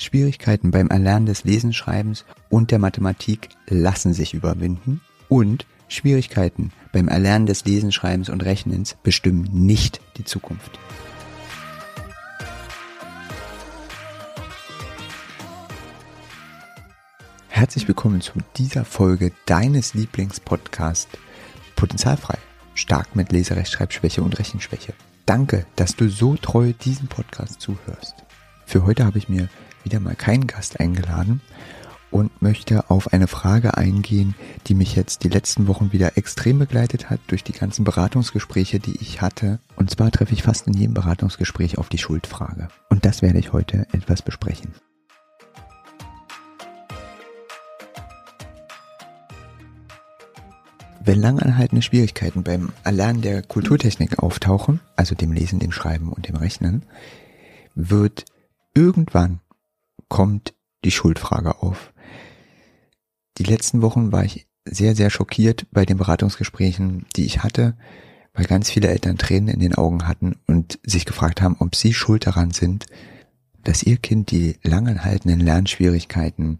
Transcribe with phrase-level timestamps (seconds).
[0.00, 7.44] Schwierigkeiten beim Erlernen des Lesenschreibens und der Mathematik lassen sich überwinden und Schwierigkeiten beim Erlernen
[7.46, 10.78] des Lesenschreibens und Rechnens bestimmen nicht die Zukunft.
[17.48, 21.08] Herzlich willkommen zu dieser Folge deines Lieblingspodcasts
[21.76, 22.38] Potenzialfrei.
[22.74, 24.94] Stark mit Leserechtschreibschwäche und Rechenschwäche.
[25.26, 28.14] Danke, dass du so treu diesen Podcast zuhörst.
[28.64, 29.50] Für heute habe ich mir
[29.84, 31.40] wieder mal keinen Gast eingeladen
[32.10, 34.34] und möchte auf eine Frage eingehen,
[34.66, 38.96] die mich jetzt die letzten Wochen wieder extrem begleitet hat durch die ganzen Beratungsgespräche, die
[39.00, 39.60] ich hatte.
[39.76, 42.68] Und zwar treffe ich fast in jedem Beratungsgespräch auf die Schuldfrage.
[42.88, 44.74] Und das werde ich heute etwas besprechen.
[51.02, 56.36] Wenn langanhaltende Schwierigkeiten beim Erlernen der Kulturtechnik auftauchen, also dem Lesen, dem Schreiben und dem
[56.36, 56.84] Rechnen,
[57.74, 58.26] wird
[58.74, 59.40] irgendwann
[60.10, 61.94] kommt die Schuldfrage auf.
[63.38, 67.78] Die letzten Wochen war ich sehr, sehr schockiert bei den Beratungsgesprächen, die ich hatte,
[68.34, 71.94] weil ganz viele Eltern Tränen in den Augen hatten und sich gefragt haben, ob sie
[71.94, 72.86] schuld daran sind,
[73.64, 76.58] dass ihr Kind die langanhaltenden Lernschwierigkeiten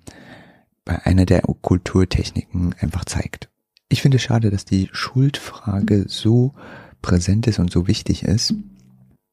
[0.85, 3.51] bei einer der Kulturtechniken einfach zeigt.
[3.89, 6.55] Ich finde es schade, dass die Schuldfrage so
[7.03, 8.55] präsent ist und so wichtig ist.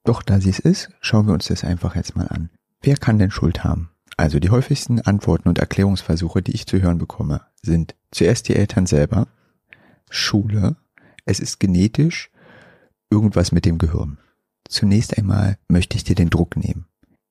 [0.03, 2.49] Doch da sie es ist, schauen wir uns das einfach jetzt mal an.
[2.81, 3.89] Wer kann denn Schuld haben?
[4.17, 8.87] Also die häufigsten Antworten und Erklärungsversuche, die ich zu hören bekomme, sind zuerst die Eltern
[8.87, 9.27] selber,
[10.09, 10.75] Schule,
[11.25, 12.31] es ist genetisch,
[13.11, 14.17] irgendwas mit dem Gehirn.
[14.67, 16.87] Zunächst einmal möchte ich dir den Druck nehmen.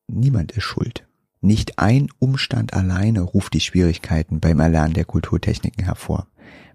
[0.07, 1.07] Niemand ist schuld.
[1.41, 6.29] Nicht ein Umstand alleine ruft die Schwierigkeiten beim Erlernen der Kulturtechniken hervor.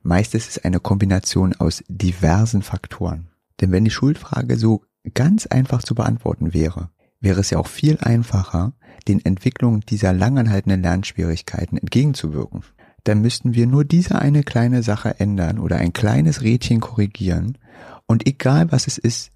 [0.04, 3.30] Meist ist es eine Kombination aus diversen Faktoren.
[3.60, 6.90] Denn wenn die Schuldfrage so ganz einfach zu beantworten wäre,
[7.22, 8.74] wäre es ja auch viel einfacher,
[9.08, 12.64] den Entwicklungen dieser langanhaltenden Lernschwierigkeiten entgegenzuwirken.
[13.04, 17.58] Dann müssten wir nur diese eine kleine Sache ändern oder ein kleines Rädchen korrigieren
[18.06, 19.32] und egal was es ist,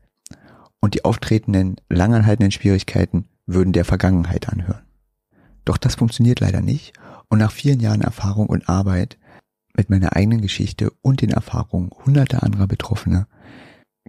[0.82, 4.84] und die auftretenden langanhaltenden Schwierigkeiten würden der Vergangenheit anhören.
[5.64, 6.94] Doch das funktioniert leider nicht
[7.30, 9.18] und nach vielen Jahren Erfahrung und Arbeit
[9.76, 13.28] mit meiner eigenen Geschichte und den Erfahrungen hunderter anderer Betroffener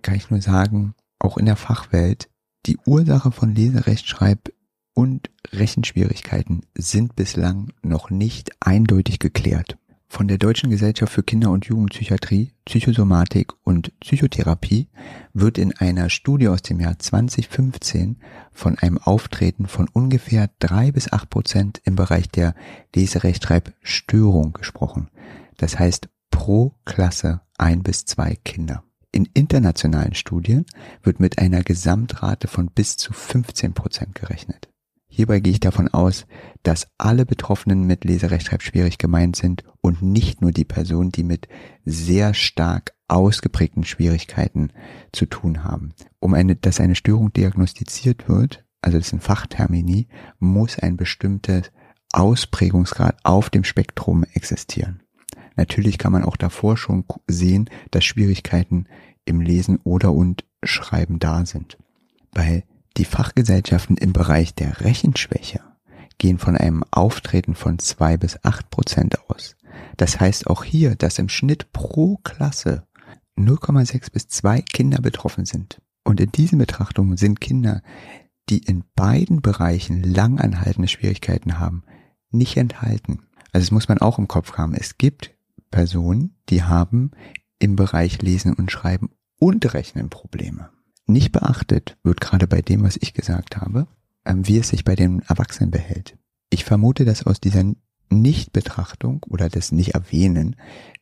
[0.03, 2.29] kann ich nur sagen, auch in der Fachwelt,
[2.67, 4.53] die Ursache von Leserechtschreib
[4.95, 9.79] und Rechenschwierigkeiten sind bislang noch nicht eindeutig geklärt.
[10.09, 14.89] Von der Deutschen Gesellschaft für Kinder- und Jugendpsychiatrie, Psychosomatik und Psychotherapie
[15.35, 18.17] wird in einer Studie aus dem Jahr 2015
[18.53, 22.55] von einem Auftreten von ungefähr drei bis acht Prozent im Bereich der
[22.95, 25.09] Leserechtschreibstörung gesprochen.
[25.57, 28.85] Das heißt pro Klasse ein bis zwei Kinder.
[29.17, 30.67] In internationalen Studien
[31.03, 34.69] wird mit einer Gesamtrate von bis zu 15 Prozent gerechnet.
[35.09, 36.27] Hierbei gehe ich davon aus,
[36.63, 41.49] dass alle Betroffenen mit Leserechtschreibschwierig gemeint sind und nicht nur die Personen, die mit
[41.87, 44.71] sehr stark ausgeprägten Schwierigkeiten
[45.13, 45.95] zu tun haben.
[46.19, 50.09] Um eine, dass eine Störung diagnostiziert wird, also das sind Fachtermini,
[50.41, 51.73] muss ein bestimmtes
[52.13, 55.01] Ausprägungsgrad auf dem Spektrum existieren.
[55.57, 58.87] Natürlich kann man auch davor schon sehen, dass Schwierigkeiten
[59.27, 61.77] im Lesen oder und Schreiben da sind.
[62.33, 62.65] Bei
[62.97, 65.61] die Fachgesellschaften im Bereich der Rechenschwäche
[66.19, 69.57] gehen von einem Auftreten von zwei bis acht Prozent aus.
[69.99, 72.87] Das heißt auch hier, dass im Schnitt pro Klasse
[73.37, 75.83] 0,6 bis zwei Kinder betroffen sind.
[76.05, 77.83] Und in diesen Betrachtungen sind Kinder,
[78.49, 81.83] die in beiden Bereichen langanhaltende Schwierigkeiten haben,
[82.31, 83.23] nicht enthalten.
[83.53, 84.75] Also das muss man auch im Kopf haben.
[84.75, 85.35] Es gibt
[85.71, 87.11] Personen, die haben
[87.59, 90.71] im Bereich Lesen und Schreiben und Rechnen Probleme.
[91.07, 93.87] Nicht beachtet wird gerade bei dem, was ich gesagt habe,
[94.25, 96.19] ähm, wie es sich bei den Erwachsenen behält.
[96.51, 97.65] Ich vermute, dass aus dieser
[98.11, 100.57] Nichtbetrachtung oder des Nicht-Erwähnen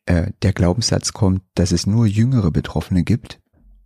[0.06, 3.40] äh, der Glaubenssatz kommt, dass es nur jüngere Betroffene gibt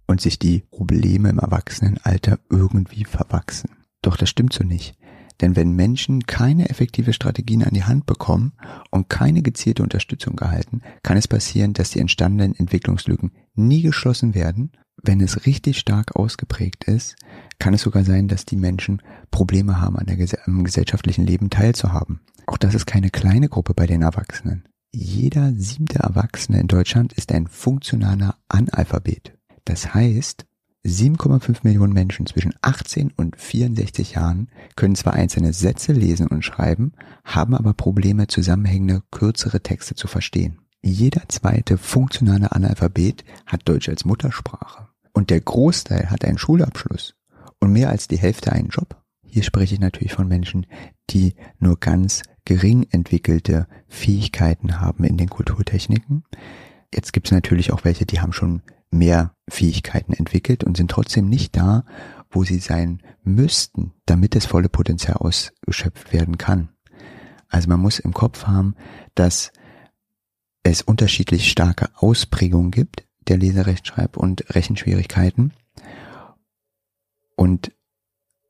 [0.06, 3.71] und sich die Probleme im Erwachsenenalter irgendwie verwachsen.
[4.03, 4.97] Doch das stimmt so nicht.
[5.41, 8.52] Denn wenn Menschen keine effektive Strategien an die Hand bekommen
[8.90, 14.73] und keine gezielte Unterstützung erhalten, kann es passieren, dass die entstandenen Entwicklungslücken nie geschlossen werden
[15.02, 17.17] wenn es richtig stark ausgeprägt ist,
[17.58, 22.20] kann es sogar sein, dass die Menschen Probleme haben, an der, am gesellschaftlichen Leben teilzuhaben.
[22.46, 24.64] Auch das ist keine kleine Gruppe bei den Erwachsenen.
[24.93, 29.34] Jeder siebte Erwachsene in Deutschland ist ein funktionaler Analphabet.
[29.64, 30.46] Das heißt,
[30.87, 36.93] 7,5 Millionen Menschen zwischen 18 und 64 Jahren können zwar einzelne Sätze lesen und schreiben,
[37.25, 40.61] haben aber Probleme, zusammenhängende, kürzere Texte zu verstehen.
[40.83, 44.89] Jeder zweite funktionale Analphabet hat Deutsch als Muttersprache.
[45.13, 47.15] Und der Großteil hat einen Schulabschluss
[47.59, 49.03] und mehr als die Hälfte einen Job.
[49.25, 50.67] Hier spreche ich natürlich von Menschen,
[51.11, 56.25] die nur ganz gering entwickelte Fähigkeiten haben in den Kulturtechniken.
[56.95, 61.29] Jetzt gibt es natürlich auch welche, die haben schon mehr Fähigkeiten entwickelt und sind trotzdem
[61.29, 61.85] nicht da,
[62.31, 66.70] wo sie sein müssten, damit das volle Potenzial ausgeschöpft werden kann.
[67.49, 68.75] Also man muss im Kopf haben,
[69.14, 69.52] dass
[70.62, 75.52] es unterschiedlich starke Ausprägungen gibt der Leserechtschreib- und Rechenschwierigkeiten.
[77.37, 77.73] Und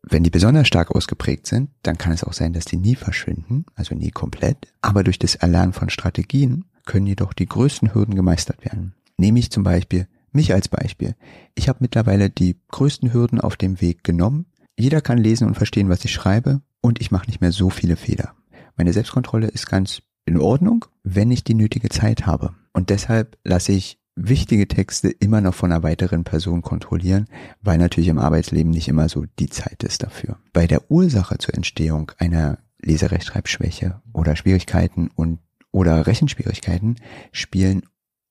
[0.03, 3.67] wenn die besonders stark ausgeprägt sind, dann kann es auch sein, dass die nie verschwinden,
[3.75, 4.73] also nie komplett.
[4.81, 8.95] Aber durch das Erlernen von Strategien können jedoch die größten Hürden gemeistert werden.
[9.19, 11.15] Nehme ich zum Beispiel mich als Beispiel.
[11.55, 14.47] Ich habe mittlerweile die größten Hürden auf dem Weg genommen.
[14.79, 17.97] Jeder kann lesen und verstehen, was ich schreibe und ich mache nicht mehr so viele
[17.97, 18.35] Fehler.
[18.77, 22.55] Meine Selbstkontrolle ist ganz in Ordnung, wenn ich die nötige Zeit habe.
[22.73, 27.27] Und deshalb lasse ich wichtige Texte immer noch von einer weiteren Person kontrollieren,
[27.61, 30.39] weil natürlich im Arbeitsleben nicht immer so die Zeit ist dafür.
[30.53, 35.41] Bei der Ursache zur Entstehung einer Leserechtschreibschwäche oder Schwierigkeiten und
[35.71, 36.97] oder Rechenschwierigkeiten
[37.33, 37.83] spielen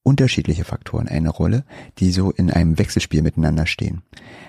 [0.07, 1.65] unterschiedliche Faktoren eine Rolle,
[1.99, 4.03] die so in einem Wechselspiel miteinander stehen.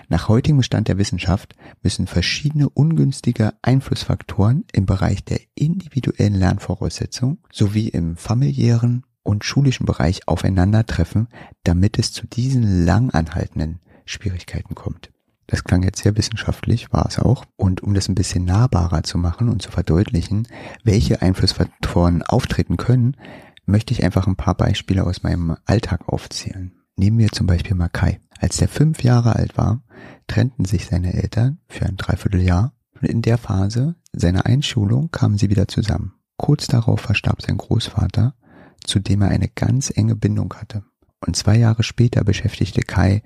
[0.08, 7.88] Nach heutigem Stand der Wissenschaft müssen verschiedene ungünstige Einflussfaktoren im Bereich der individuellen Lernvoraussetzungen sowie
[7.88, 11.26] im familiären und schulischen Bereich aufeinandertreffen,
[11.64, 15.11] damit es zu diesen lang anhaltenden Schwierigkeiten kommt.
[15.49, 17.46] Das klang jetzt sehr wissenschaftlich, war es auch.
[17.56, 20.46] Und um das ein bisschen nahbarer zu machen und zu verdeutlichen,
[20.84, 23.16] welche Einflussfaktoren auftreten können,
[23.69, 26.73] möchte ich einfach ein paar Beispiele aus meinem Alltag aufzählen.
[26.97, 28.20] Nehmen wir zum Beispiel mal Kai.
[28.41, 29.82] Als er fünf Jahre alt war,
[30.26, 35.50] trennten sich seine Eltern für ein Dreivierteljahr und in der Phase seiner Einschulung kamen sie
[35.50, 36.15] wieder zusammen.
[36.37, 38.35] Kurz darauf verstarb sein Großvater
[38.85, 40.82] zu dem er eine ganz enge Bindung hatte.
[41.25, 43.23] Und zwei Jahre später beschäftigte Kai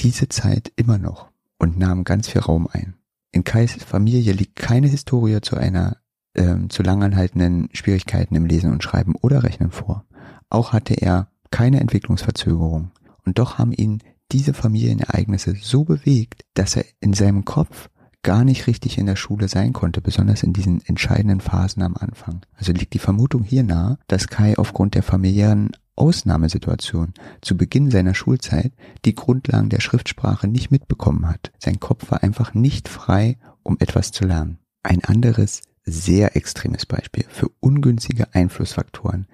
[0.00, 2.94] diese Zeit immer noch und nahm ganz viel Raum ein.
[3.32, 5.98] In Kais Familie liegt keine Historie zu einer
[6.38, 10.04] ähm, zu langanhaltenden Schwierigkeiten im Lesen und Schreiben oder Rechnen vor.
[10.48, 12.90] Auch hatte er keine Entwicklungsverzögerung.
[13.24, 14.02] Und doch haben ihn
[14.32, 17.88] diese Familienereignisse so bewegt, dass er in seinem Kopf
[18.22, 22.40] gar nicht richtig in der Schule sein konnte, besonders in diesen entscheidenden Phasen am Anfang.
[22.56, 28.14] Also liegt die Vermutung hier nahe, dass Kai aufgrund der familiären Ausnahmesituation zu Beginn seiner
[28.14, 28.72] Schulzeit
[29.04, 31.52] die Grundlagen der Schriftsprache nicht mitbekommen hat.
[31.58, 34.58] Sein Kopf war einfach nicht frei, um etwas zu lernen.
[34.82, 39.26] Ein anderes sehr extremes Beispiel für ungünstige Einflussfaktoren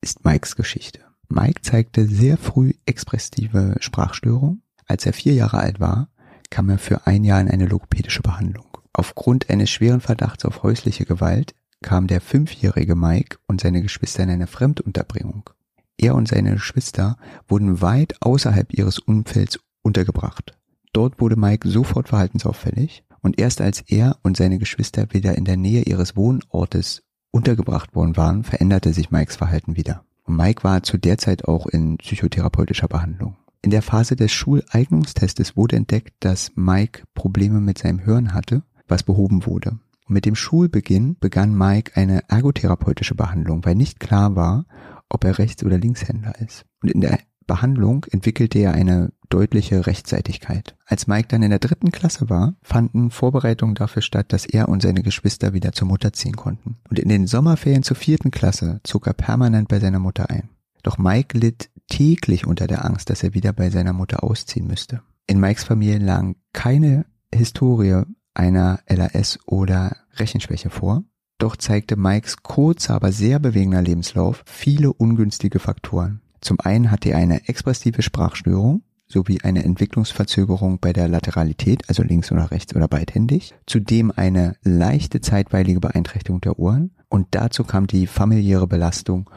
[0.00, 1.00] ist Mikes Geschichte.
[1.28, 4.62] Mike zeigte sehr früh expressive Sprachstörung.
[4.86, 6.08] Als er vier Jahre alt war,
[6.50, 8.66] kam er für ein Jahr in eine logopädische Behandlung.
[8.92, 14.30] Aufgrund eines schweren Verdachts auf häusliche Gewalt kam der fünfjährige Mike und seine Geschwister in
[14.30, 15.50] eine Fremdunterbringung.
[15.98, 17.16] Er und seine Geschwister
[17.48, 20.56] wurden weit außerhalb ihres Umfelds untergebracht.
[20.92, 25.56] Dort wurde Mike sofort verhaltensauffällig und erst als er und seine Geschwister wieder in der
[25.56, 27.02] Nähe ihres Wohnortes
[27.32, 30.04] untergebracht worden waren, veränderte sich Mikes Verhalten wieder.
[30.22, 33.36] Und Mike war zu der Zeit auch in psychotherapeutischer Behandlung.
[33.62, 39.02] In der Phase des Schuleignungstestes wurde entdeckt, dass Mike Probleme mit seinem Hören hatte, was
[39.02, 39.70] behoben wurde.
[40.06, 44.66] Und mit dem Schulbeginn begann Mike eine ergotherapeutische Behandlung, weil nicht klar war,
[45.08, 46.64] ob er Rechts- oder Linkshänder ist.
[46.80, 47.18] Und in der
[47.48, 50.76] Behandlung entwickelte er eine deutliche Rechtseitigkeit.
[50.86, 54.82] Als Mike dann in der dritten Klasse war, fanden Vorbereitungen dafür statt, dass er und
[54.82, 56.76] seine Geschwister wieder zur Mutter ziehen konnten.
[56.88, 60.50] Und in den Sommerferien zur vierten Klasse zog er permanent bei seiner Mutter ein.
[60.82, 65.02] Doch Mike litt täglich unter der Angst, dass er wieder bei seiner Mutter ausziehen müsste.
[65.26, 68.02] In Mikes Familie lagen keine Historie
[68.34, 71.02] einer LAS oder Rechenschwäche vor.
[71.38, 76.20] Doch zeigte Mikes kurzer, aber sehr bewegender Lebenslauf viele ungünstige Faktoren.
[76.40, 82.32] Zum einen hatte er eine expressive Sprachstörung sowie eine Entwicklungsverzögerung bei der Lateralität, also links
[82.32, 88.06] oder rechts oder beidhändig, zudem eine leichte zeitweilige Beeinträchtigung der Ohren und dazu kam die
[88.06, 89.30] familiäre Belastung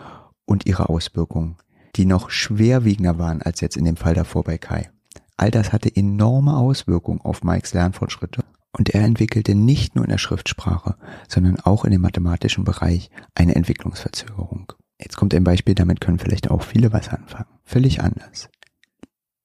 [0.45, 1.57] und ihre Auswirkungen
[1.95, 4.89] die noch schwerwiegender waren als jetzt in dem Fall davor bei Kai.
[5.37, 10.17] All das hatte enorme Auswirkungen auf Mikes Lernfortschritte und er entwickelte nicht nur in der
[10.17, 10.95] Schriftsprache,
[11.27, 14.73] sondern auch in dem mathematischen Bereich eine Entwicklungsverzögerung.
[14.99, 17.49] Jetzt kommt ein Beispiel, damit können vielleicht auch viele was anfangen.
[17.63, 18.49] Völlig anders.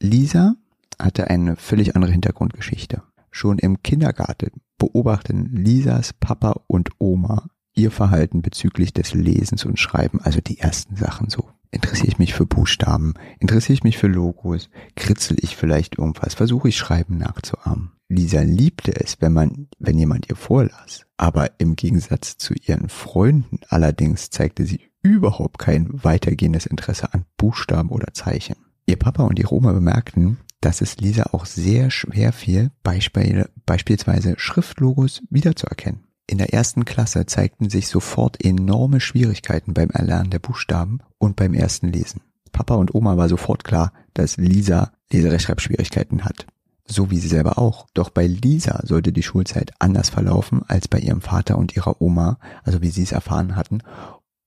[0.04, 0.54] Lisa
[0.98, 3.02] hatte eine völlig andere Hintergrundgeschichte.
[3.30, 10.20] Schon im Kindergarten beobachten Lisas Papa und Oma ihr Verhalten bezüglich des Lesens und Schreiben,
[10.20, 13.14] also die ersten Sachen so Interessiere ich mich für Buchstaben?
[13.40, 14.70] Interessiere ich mich für Logos?
[14.94, 16.34] Kritzel ich vielleicht irgendwas?
[16.34, 17.90] Versuche ich Schreiben nachzuahmen?
[18.08, 21.04] Lisa liebte es, wenn man, wenn jemand ihr vorlas.
[21.16, 27.88] Aber im Gegensatz zu ihren Freunden allerdings zeigte sie überhaupt kein weitergehendes Interesse an Buchstaben
[27.88, 28.54] oder Zeichen.
[28.86, 35.22] Ihr Papa und ihre Oma bemerkten, dass es Lisa auch sehr schwer fiel, beispielsweise Schriftlogos
[35.30, 36.04] wiederzuerkennen.
[36.26, 41.52] In der ersten Klasse zeigten sich sofort enorme Schwierigkeiten beim Erlernen der Buchstaben und beim
[41.52, 42.22] ersten Lesen.
[42.50, 46.46] Papa und Oma war sofort klar, dass Lisa Leserechtschreibschwierigkeiten hat.
[46.86, 47.86] So wie sie selber auch.
[47.94, 52.38] Doch bei Lisa sollte die Schulzeit anders verlaufen als bei ihrem Vater und ihrer Oma,
[52.62, 53.82] also wie sie es erfahren hatten,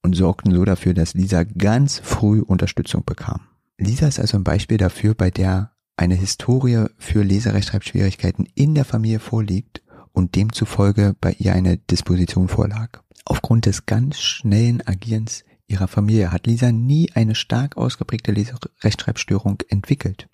[0.03, 3.41] und sorgten so dafür, dass Lisa ganz früh Unterstützung bekam.
[3.79, 9.19] Lisa ist also ein Beispiel dafür, bei der eine Historie für Leserechtschreibschwierigkeiten in der Familie
[9.19, 13.01] vorliegt und demzufolge bei ihr eine Disposition vorlag.
[13.25, 20.27] Aufgrund des ganz schnellen Agierens ihrer Familie hat Lisa nie eine stark ausgeprägte Leserechtschreibstörung entwickelt.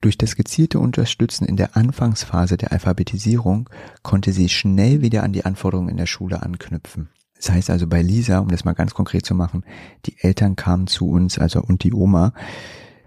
[0.00, 3.70] Durch das gezielte Unterstützen in der Anfangsphase der Alphabetisierung
[4.02, 7.08] konnte sie schnell wieder an die Anforderungen in der Schule anknüpfen.
[7.44, 9.64] Das heißt also bei Lisa, um das mal ganz konkret zu machen,
[10.06, 12.32] die Eltern kamen zu uns, also und die Oma,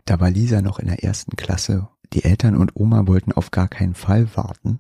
[0.06, 1.88] da war Lisa noch in der ersten Klasse.
[2.14, 4.78] Die Eltern und Oma wollten auf gar keinen Fall warten,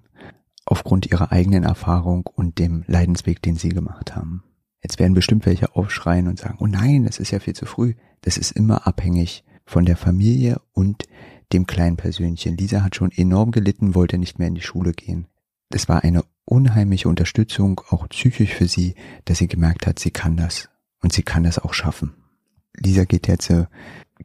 [0.63, 4.43] aufgrund ihrer eigenen Erfahrung und dem Leidensweg, den sie gemacht haben.
[4.83, 7.95] Jetzt werden bestimmt welche aufschreien und sagen, oh nein, das ist ja viel zu früh.
[8.21, 11.05] Das ist immer abhängig von der Familie und
[11.51, 12.57] dem kleinen Persönchen.
[12.57, 15.25] Lisa hat schon enorm gelitten, wollte nicht mehr in die Schule gehen.
[15.71, 20.37] Es war eine unheimliche Unterstützung, auch psychisch für sie, dass sie gemerkt hat, sie kann
[20.37, 20.69] das.
[21.01, 22.15] Und sie kann das auch schaffen.
[22.75, 23.65] Lisa geht jetzt äh,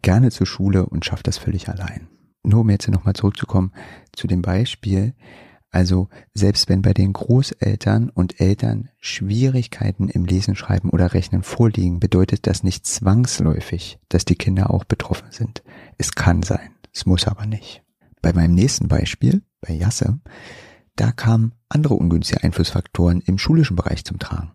[0.00, 2.08] gerne zur Schule und schafft das völlig allein.
[2.42, 3.72] Nur um jetzt nochmal zurückzukommen
[4.12, 5.14] zu dem Beispiel.
[5.70, 11.98] Also selbst wenn bei den Großeltern und Eltern Schwierigkeiten im Lesen, Schreiben oder Rechnen vorliegen,
[11.98, 15.62] bedeutet das nicht zwangsläufig, dass die Kinder auch betroffen sind.
[15.98, 17.82] Es kann sein, es muss aber nicht.
[18.20, 20.20] Bei meinem nächsten Beispiel, bei Jasse,
[20.96, 24.52] da kamen andere ungünstige Einflussfaktoren im schulischen Bereich zum Tragen.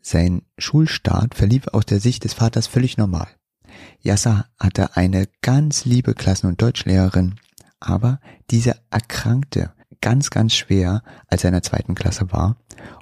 [0.00, 3.28] Sein Schulstart verlief aus der Sicht des Vaters völlig normal.
[4.00, 7.36] Yasser hatte eine ganz liebe Klassen- und Deutschlehrerin,
[7.80, 12.56] aber diese erkrankte ganz, ganz schwer, als er in der zweiten Klasse war.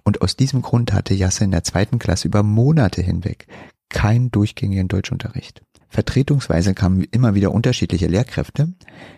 [0.05, 3.47] Und aus diesem Grund hatte Yasser in der zweiten Klasse über Monate hinweg
[3.89, 5.63] keinen durchgängigen Deutschunterricht.
[5.89, 8.73] Vertretungsweise kamen immer wieder unterschiedliche Lehrkräfte,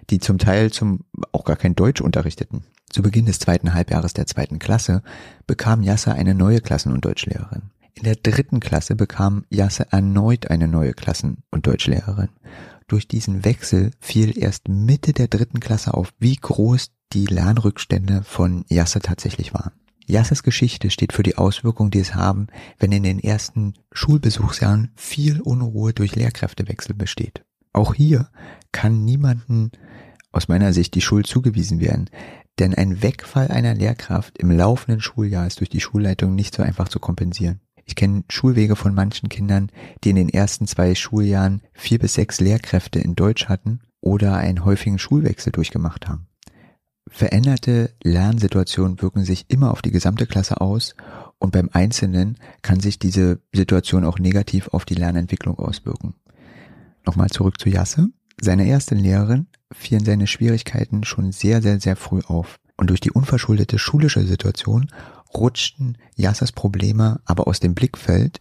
[0.08, 2.64] die zum Teil zum auch gar kein Deutsch unterrichteten.
[2.92, 5.02] Zu Beginn des zweiten Halbjahres der zweiten Klasse
[5.46, 7.70] bekam Yasser eine neue Klassen- und Deutschlehrerin.
[7.94, 12.28] In der dritten Klasse bekam Yasser erneut eine neue Klassen- und Deutschlehrerin.
[12.88, 18.66] Durch diesen Wechsel fiel erst Mitte der dritten Klasse auf, wie groß die Lernrückstände von
[18.68, 19.72] Yasser tatsächlich waren.
[20.06, 25.40] Yassers Geschichte steht für die Auswirkungen, die es haben, wenn in den ersten Schulbesuchsjahren viel
[25.40, 27.42] Unruhe durch Lehrkräftewechsel besteht.
[27.72, 28.28] Auch hier
[28.72, 29.70] kann niemanden
[30.32, 32.10] aus meiner Sicht die Schuld zugewiesen werden,
[32.62, 36.88] denn ein Wegfall einer Lehrkraft im laufenden Schuljahr ist durch die Schulleitung nicht so einfach
[36.88, 37.60] zu kompensieren.
[37.84, 39.72] Ich kenne Schulwege von manchen Kindern,
[40.04, 44.64] die in den ersten zwei Schuljahren vier bis sechs Lehrkräfte in Deutsch hatten oder einen
[44.64, 46.28] häufigen Schulwechsel durchgemacht haben.
[47.08, 50.94] Veränderte Lernsituationen wirken sich immer auf die gesamte Klasse aus
[51.40, 56.14] und beim Einzelnen kann sich diese Situation auch negativ auf die Lernentwicklung auswirken.
[57.04, 58.10] Nochmal zurück zu Jasse.
[58.40, 62.58] Seine erste Lehrerin fielen seine Schwierigkeiten schon sehr, sehr, sehr früh auf.
[62.76, 64.90] Und durch die unverschuldete schulische Situation
[65.34, 68.40] rutschten Yassers Probleme aber aus dem Blickfeld,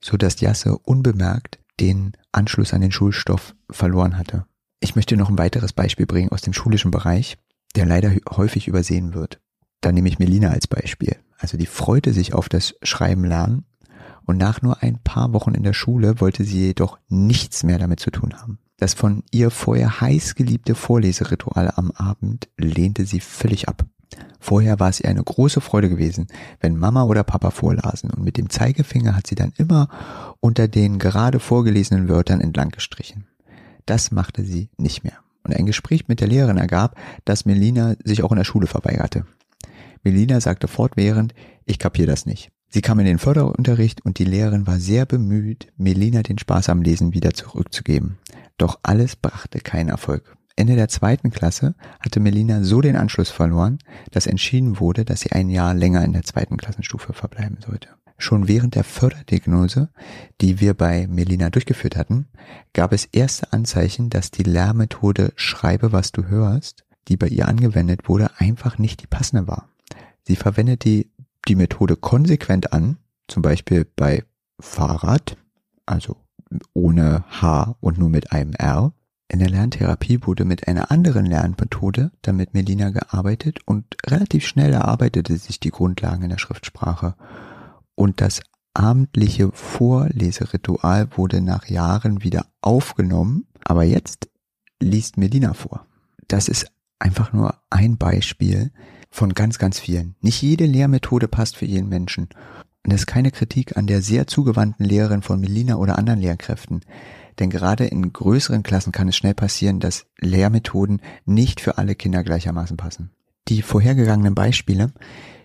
[0.00, 4.46] so dass Yasse unbemerkt den Anschluss an den Schulstoff verloren hatte.
[4.80, 7.36] Ich möchte noch ein weiteres Beispiel bringen aus dem schulischen Bereich,
[7.76, 9.40] der leider häufig übersehen wird.
[9.80, 11.16] Da nehme ich Melina als Beispiel.
[11.38, 13.64] Also die freute sich auf das Schreiben lernen
[14.24, 18.00] und nach nur ein paar Wochen in der Schule wollte sie jedoch nichts mehr damit
[18.00, 18.58] zu tun haben.
[18.80, 23.84] Das von ihr vorher heiß geliebte Vorleseritual am Abend lehnte sie völlig ab.
[24.40, 26.28] Vorher war es ihr eine große Freude gewesen,
[26.60, 29.90] wenn Mama oder Papa vorlasen und mit dem Zeigefinger hat sie dann immer
[30.40, 33.26] unter den gerade vorgelesenen Wörtern entlang gestrichen.
[33.84, 35.18] Das machte sie nicht mehr.
[35.44, 39.26] Und ein Gespräch mit der Lehrerin ergab, dass Melina sich auch in der Schule verweigerte.
[40.02, 41.34] Melina sagte fortwährend,
[41.66, 42.50] ich kapier das nicht.
[42.72, 46.82] Sie kam in den Förderunterricht und die Lehrerin war sehr bemüht, Melina den Spaß am
[46.82, 48.18] Lesen wieder zurückzugeben.
[48.58, 50.36] Doch alles brachte keinen Erfolg.
[50.54, 53.78] Ende der zweiten Klasse hatte Melina so den Anschluss verloren,
[54.12, 57.88] dass entschieden wurde, dass sie ein Jahr länger in der zweiten Klassenstufe verbleiben sollte.
[58.18, 59.88] Schon während der Förderdiagnose,
[60.40, 62.26] die wir bei Melina durchgeführt hatten,
[62.72, 68.08] gab es erste Anzeichen, dass die Lehrmethode Schreibe, was du hörst, die bei ihr angewendet
[68.08, 69.68] wurde, einfach nicht die passende war.
[70.22, 71.09] Sie verwendet die,
[71.48, 74.24] die Methode konsequent an, zum Beispiel bei
[74.60, 75.36] Fahrrad,
[75.86, 76.16] also
[76.74, 78.92] ohne H und nur mit einem R.
[79.28, 84.72] In der Lerntherapie wurde mit einer anderen Lernmethode dann mit Melina gearbeitet und relativ schnell
[84.72, 87.14] erarbeitete sich die Grundlagen in der Schriftsprache.
[87.94, 88.40] Und das
[88.74, 94.28] abendliche Vorleseritual wurde nach Jahren wieder aufgenommen, aber jetzt
[94.80, 95.86] liest Melina vor.
[96.26, 96.66] das ist
[96.98, 98.70] einfach nur ein Beispiel
[99.10, 100.14] von ganz, ganz vielen.
[100.20, 102.28] Nicht jede Lehrmethode passt für jeden Menschen.
[102.84, 106.80] Und das ist keine Kritik an der sehr zugewandten Lehrerin von Melina oder anderen Lehrkräften.
[107.38, 112.22] Denn gerade in größeren Klassen kann es schnell passieren, dass Lehrmethoden nicht für alle Kinder
[112.22, 113.10] gleichermaßen passen.
[113.48, 114.92] Die vorhergegangenen Beispiele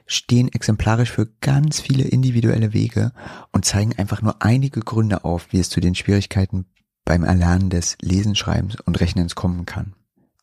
[0.05, 3.11] stehen exemplarisch für ganz viele individuelle Wege
[3.51, 6.65] und zeigen einfach nur einige Gründe auf, wie es zu den Schwierigkeiten
[7.05, 9.93] beim Erlernen des Lesen, Schreibens und Rechnens kommen kann.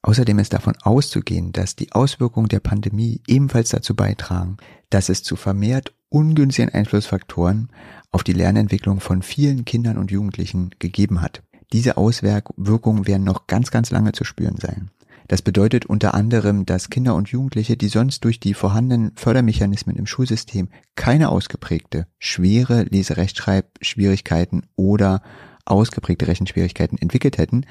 [0.03, 4.57] Außerdem ist davon auszugehen, dass die Auswirkungen der Pandemie ebenfalls dazu beitragen,
[4.91, 7.71] dass es zu vermehrt ungünstigen Einflussfaktoren
[8.11, 11.43] auf die Lernentwicklung von vielen Kindern und Jugendlichen gegeben hat.
[11.73, 14.91] Diese Auswirkungen werden noch ganz, ganz lange zu spüren sein.
[15.29, 20.07] Das bedeutet unter anderem, dass Kinder und Jugendliche, die sonst durch die vorhandenen Fördermechanismen im
[20.07, 25.23] Schulsystem keine ausgeprägte, schwere Leserechtschreibschwierigkeiten oder
[25.65, 27.65] ausgeprägte Rechenschwierigkeiten entwickelt hätten,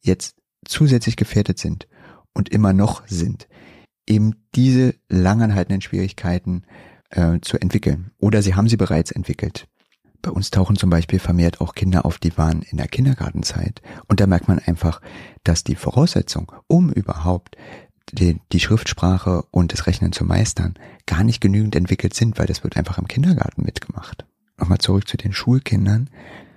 [0.00, 1.88] jetzt zusätzlich gefährdet sind
[2.32, 3.48] und immer noch sind,
[4.06, 6.64] eben diese langanhaltenden Schwierigkeiten
[7.10, 8.10] äh, zu entwickeln.
[8.18, 9.66] Oder sie haben sie bereits entwickelt.
[10.22, 13.80] Bei uns tauchen zum Beispiel vermehrt auch Kinder auf, die waren in der Kindergartenzeit.
[14.08, 15.00] Und da merkt man einfach,
[15.44, 17.56] dass die Voraussetzung, um überhaupt
[18.12, 20.74] die, die Schriftsprache und das Rechnen zu meistern,
[21.06, 24.24] gar nicht genügend entwickelt sind, weil das wird einfach im Kindergarten mitgemacht.
[24.58, 26.10] Nochmal zurück zu den Schulkindern.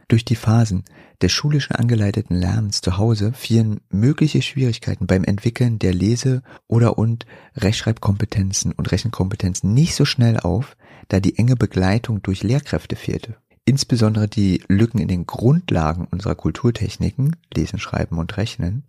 [0.09, 0.85] Durch die Phasen
[1.21, 7.27] des schulischen angeleiteten Lernens zu Hause fielen mögliche Schwierigkeiten beim Entwickeln der Lese- oder und
[7.55, 10.75] Rechtschreibkompetenzen und Rechenkompetenzen nicht so schnell auf,
[11.09, 13.37] da die enge Begleitung durch Lehrkräfte fehlte.
[13.65, 18.85] Insbesondere die Lücken in den Grundlagen unserer Kulturtechniken, Lesen, Schreiben und Rechnen,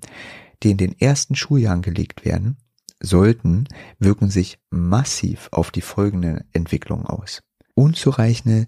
[0.62, 2.56] die in den ersten Schuljahren gelegt werden,
[2.98, 7.42] sollten, wirken sich massiv auf die folgende Entwicklung aus.
[7.74, 8.66] Unzureichende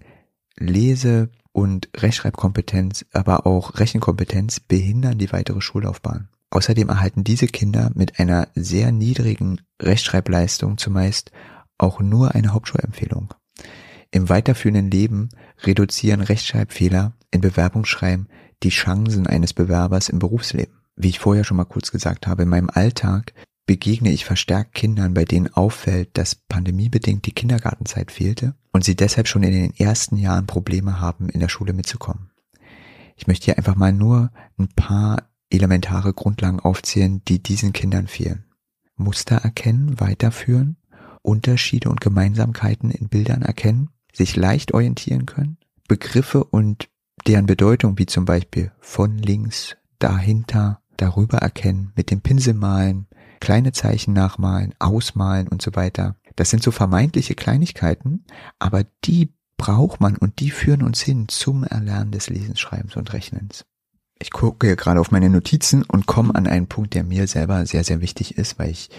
[0.55, 6.27] Lese- und Rechtschreibkompetenz, aber auch Rechenkompetenz behindern die weitere Schullaufbahn.
[6.49, 11.31] Außerdem erhalten diese Kinder mit einer sehr niedrigen Rechtschreibleistung zumeist
[11.77, 13.33] auch nur eine Hauptschulempfehlung.
[14.11, 15.29] Im weiterführenden Leben
[15.63, 18.27] reduzieren Rechtschreibfehler in Bewerbungsschreiben
[18.61, 20.75] die Chancen eines Bewerbers im Berufsleben.
[20.95, 23.33] Wie ich vorher schon mal kurz gesagt habe, in meinem Alltag
[23.73, 29.27] begegne ich verstärkt Kindern, bei denen auffällt, dass pandemiebedingt die Kindergartenzeit fehlte und sie deshalb
[29.27, 32.29] schon in den ersten Jahren Probleme haben, in der Schule mitzukommen.
[33.15, 38.45] Ich möchte hier einfach mal nur ein paar elementare Grundlagen aufzählen, die diesen Kindern fehlen.
[38.95, 40.77] Muster erkennen, weiterführen,
[41.23, 45.57] Unterschiede und Gemeinsamkeiten in Bildern erkennen, sich leicht orientieren können,
[45.87, 46.89] Begriffe und
[47.25, 53.07] deren Bedeutung wie zum Beispiel von links, dahinter, darüber erkennen, mit dem Pinsel malen,
[53.43, 56.15] kleine Zeichen nachmalen, ausmalen und so weiter.
[56.35, 58.25] Das sind so vermeintliche Kleinigkeiten,
[58.57, 63.11] aber die braucht man und die führen uns hin zum Erlernen des Lesens, Schreibens und
[63.11, 63.65] Rechnens.
[64.17, 67.83] Ich gucke gerade auf meine Notizen und komme an einen Punkt, der mir selber sehr,
[67.83, 68.89] sehr wichtig ist, weil ich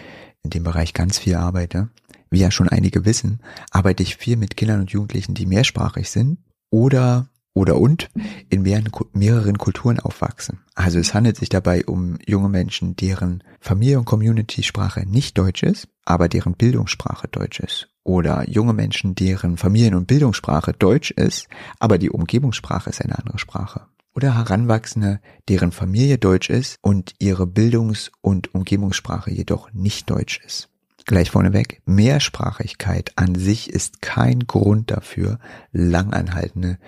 [0.42, 1.88] in dem Bereich ganz viel arbeite
[2.34, 6.38] wie ja schon einige wissen, arbeite ich viel mit Kindern und Jugendlichen, die mehrsprachig sind
[6.68, 8.10] oder oder und
[8.50, 10.60] in mehreren, mehreren Kulturen aufwachsen.
[10.74, 15.88] Also es handelt sich dabei um junge Menschen, deren Familie- und Community-Sprache nicht Deutsch ist,
[16.04, 17.88] aber deren Bildungssprache Deutsch ist.
[18.02, 23.38] Oder junge Menschen, deren Familien- und Bildungssprache Deutsch ist, aber die Umgebungssprache ist eine andere
[23.38, 23.86] Sprache.
[24.14, 30.68] Oder Heranwachsende, deren Familie Deutsch ist und ihre Bildungs- und Umgebungssprache jedoch nicht Deutsch ist.
[31.06, 35.38] Gleich vorneweg, Mehrsprachigkeit an sich ist kein Grund dafür,
[35.72, 36.78] langanhaltende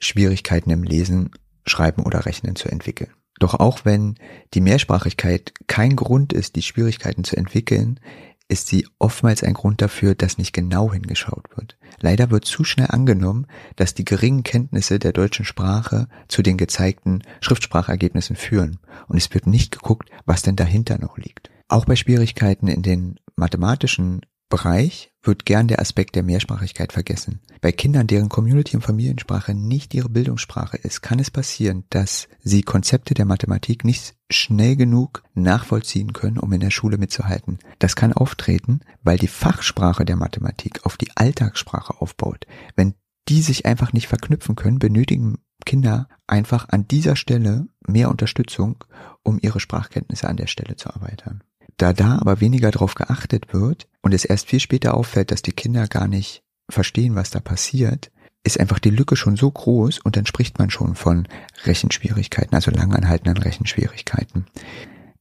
[0.00, 1.30] Schwierigkeiten im Lesen,
[1.66, 3.10] Schreiben oder Rechnen zu entwickeln.
[3.38, 4.16] Doch auch wenn
[4.52, 8.00] die Mehrsprachigkeit kein Grund ist, die Schwierigkeiten zu entwickeln,
[8.48, 11.78] ist sie oftmals ein Grund dafür, dass nicht genau hingeschaut wird.
[12.00, 17.22] Leider wird zu schnell angenommen, dass die geringen Kenntnisse der deutschen Sprache zu den gezeigten
[17.40, 21.50] Schriftsprachergebnissen führen und es wird nicht geguckt, was denn dahinter noch liegt.
[21.68, 27.40] Auch bei Schwierigkeiten in den mathematischen Bereich wird gern der Aspekt der Mehrsprachigkeit vergessen.
[27.60, 32.62] Bei Kindern, deren Community- und Familiensprache nicht ihre Bildungssprache ist, kann es passieren, dass sie
[32.62, 37.60] Konzepte der Mathematik nicht schnell genug nachvollziehen können, um in der Schule mitzuhalten.
[37.78, 42.46] Das kann auftreten, weil die Fachsprache der Mathematik auf die Alltagssprache aufbaut.
[42.74, 42.94] Wenn
[43.28, 48.84] die sich einfach nicht verknüpfen können, benötigen Kinder einfach an dieser Stelle mehr Unterstützung,
[49.22, 51.44] um ihre Sprachkenntnisse an der Stelle zu erweitern.
[51.80, 55.52] Da da aber weniger darauf geachtet wird und es erst viel später auffällt, dass die
[55.52, 58.10] Kinder gar nicht verstehen, was da passiert,
[58.44, 61.26] ist einfach die Lücke schon so groß und dann spricht man schon von
[61.64, 64.44] Rechenschwierigkeiten, also langanhaltenden Rechenschwierigkeiten.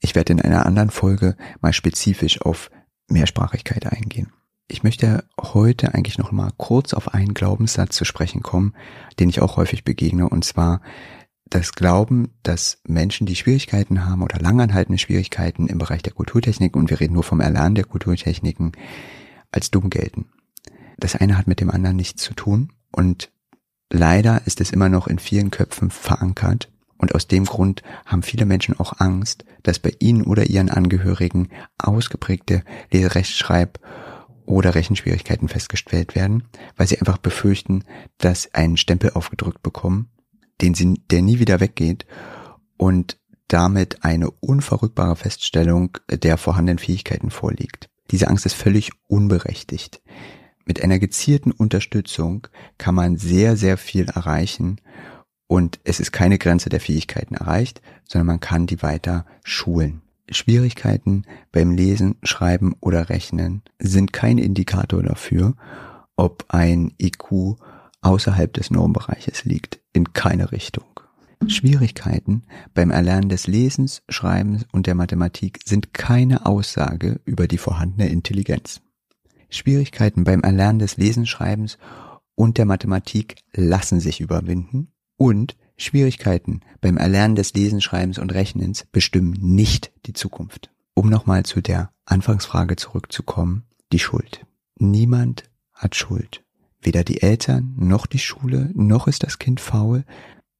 [0.02, 2.70] Ich werde in einer anderen Folge mal spezifisch auf
[3.08, 4.34] Mehrsprachigkeit eingehen.
[4.68, 8.76] Ich möchte heute eigentlich noch mal kurz auf einen Glaubenssatz zu sprechen kommen,
[9.18, 10.82] den ich auch häufig begegne, und zwar,
[11.50, 16.90] das Glauben, dass Menschen, die Schwierigkeiten haben oder langanhaltende Schwierigkeiten im Bereich der Kulturtechnik, und
[16.90, 18.74] wir reden nur vom Erlernen der Kulturtechniken,
[19.52, 20.30] als dumm gelten.
[20.98, 23.32] Das eine hat mit dem anderen nichts zu tun und
[23.90, 28.46] leider ist es immer noch in vielen Köpfen verankert und aus dem Grund haben viele
[28.46, 33.80] Menschen auch Angst, dass bei ihnen oder ihren Angehörigen ausgeprägte Leserechtschreib-
[34.46, 36.44] oder Rechenschwierigkeiten festgestellt werden,
[36.76, 37.86] weil sie einfach befürchten,
[38.18, 40.10] dass einen Stempel aufgedrückt bekommen,
[40.62, 42.06] den sie, der nie wieder weggeht
[42.78, 43.18] und
[43.48, 47.90] damit eine unverrückbare Feststellung der vorhandenen Fähigkeiten vorliegt.
[48.12, 50.02] Diese Angst ist völlig unberechtigt.
[50.66, 54.80] Mit einer gezielten Unterstützung kann man sehr, sehr viel erreichen
[55.48, 60.02] und es ist keine Grenze der Fähigkeiten erreicht, sondern man kann die weiter schulen.
[60.30, 65.56] Schwierigkeiten beim Lesen, Schreiben oder Rechnen sind kein Indikator dafür,
[66.16, 67.58] ob ein IQ
[68.02, 70.86] außerhalb des Normbereiches liegt, in keine Richtung.
[71.48, 78.10] Schwierigkeiten beim Erlernen des Lesens, Schreibens und der Mathematik sind keine Aussage über die vorhandene
[78.10, 78.82] Intelligenz.
[79.50, 81.78] Schwierigkeiten beim Erlernen des Lesens, Schreibens
[82.36, 88.86] und der Mathematik lassen sich überwinden und Schwierigkeiten beim Erlernen des Lesens, Schreibens und Rechnens
[88.92, 90.72] bestimmen nicht die Zukunft.
[90.94, 94.46] Um nochmal zu der Anfangsfrage zurückzukommen, die Schuld.
[94.78, 96.44] Niemand hat Schuld.
[96.82, 100.06] Weder die Eltern, noch die Schule, noch ist das Kind faul.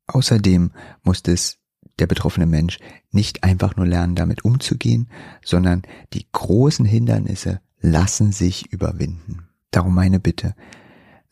[0.08, 0.72] Außerdem
[1.04, 1.58] muss es
[2.00, 2.80] der betroffene Mensch
[3.12, 5.10] nicht einfach nur lernen, damit umzugehen,
[5.44, 9.48] sondern die großen Hindernisse lassen sich überwinden.
[9.72, 10.56] Darum meine Bitte,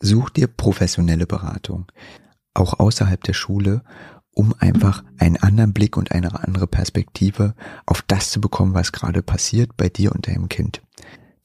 [0.00, 1.86] such dir professionelle Beratung
[2.58, 3.82] auch außerhalb der Schule,
[4.32, 7.54] um einfach einen anderen Blick und eine andere Perspektive
[7.86, 10.82] auf das zu bekommen, was gerade passiert bei dir und deinem Kind.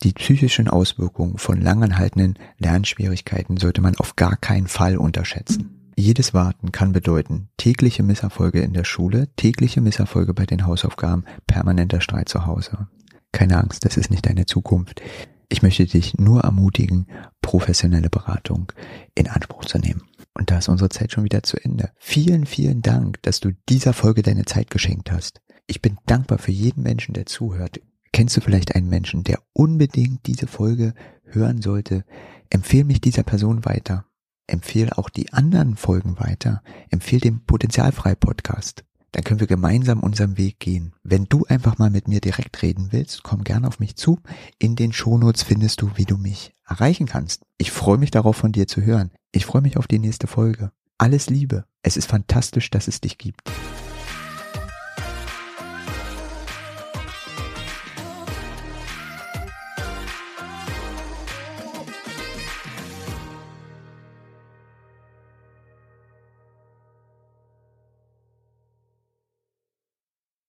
[0.03, 5.91] Die psychischen Auswirkungen von langanhaltenden Lernschwierigkeiten sollte man auf gar keinen Fall unterschätzen.
[5.95, 12.01] Jedes Warten kann bedeuten tägliche Misserfolge in der Schule, tägliche Misserfolge bei den Hausaufgaben, permanenter
[12.01, 12.89] Streit zu Hause.
[13.31, 15.01] Keine Angst, das ist nicht deine Zukunft.
[15.47, 17.07] Ich möchte dich nur ermutigen,
[17.41, 18.73] professionelle Beratung
[19.15, 20.01] in Anspruch zu nehmen.
[20.33, 21.91] Und da ist unsere Zeit schon wieder zu Ende.
[21.97, 25.39] Vielen, vielen Dank, dass du dieser Folge deine Zeit geschenkt hast.
[25.65, 27.79] Ich bin dankbar für jeden Menschen, der zuhört.
[28.13, 30.93] Kennst du vielleicht einen Menschen, der unbedingt diese Folge
[31.25, 32.05] hören sollte?
[32.51, 34.05] Empfehl mich dieser Person weiter.
[34.45, 36.61] Empfehl auch die anderen Folgen weiter.
[36.91, 38.85] Empfehl den Potenzialfrei Podcast.
[39.13, 40.93] Dann können wir gemeinsam unseren Weg gehen.
[41.01, 44.19] Wenn du einfach mal mit mir direkt reden willst, komm gerne auf mich zu.
[44.59, 47.41] In den Shownotes findest du, wie du mich erreichen kannst.
[47.57, 49.09] Ich freue mich darauf, von dir zu hören.
[49.31, 50.71] Ich freue mich auf die nächste Folge.
[50.99, 51.65] Alles Liebe.
[51.81, 53.41] Es ist fantastisch, dass es dich gibt.